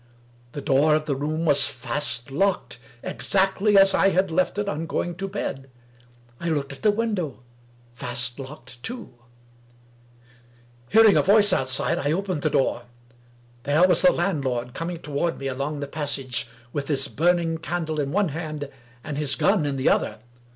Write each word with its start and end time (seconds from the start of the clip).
The 0.53 0.61
door 0.63 0.95
of 0.95 1.05
the 1.05 1.15
room 1.15 1.45
was 1.45 1.67
fast 1.67 2.31
locked, 2.31 2.79
exactly 3.03 3.77
as 3.77 3.93
I 3.93 4.09
had 4.09 4.31
left 4.31 4.57
it 4.57 4.67
on 4.67 4.87
going 4.87 5.13
to 5.17 5.27
bed! 5.27 5.69
I 6.39 6.49
looked 6.49 6.73
at 6.73 6.81
the 6.81 6.89
window. 6.89 7.43
Fast 7.93 8.39
locked 8.39 8.81
too! 8.81 9.13
232 10.89 10.89
WUkie 10.89 10.91
Collins 10.91 10.93
Hearing 11.05 11.17
a 11.17 11.21
voice 11.35 11.53
outside, 11.53 11.99
I 11.99 12.11
opened 12.13 12.41
the 12.41 12.49
door. 12.49 12.85
There 13.61 13.87
was 13.87 14.01
the 14.01 14.11
landlord, 14.11 14.73
coming 14.73 14.97
toward 14.97 15.37
me 15.37 15.45
along 15.45 15.81
the 15.81 15.87
passage, 15.87 16.47
with 16.73 16.87
his 16.87 17.07
burning 17.07 17.59
candle 17.59 17.99
in 17.99 18.11
one 18.11 18.29
hand, 18.29 18.71
and 19.03 19.19
his 19.19 19.35
gun 19.35 19.67
in 19.67 19.75
the 19.75 19.87
other. 19.89 20.17